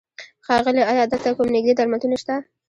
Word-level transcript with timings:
ښاغيله! 0.45 0.83
ايا 0.91 1.03
دلته 1.11 1.29
کوم 1.37 1.47
نيږدې 1.55 1.73
درملتون 1.75 2.13
شته؟ 2.21 2.35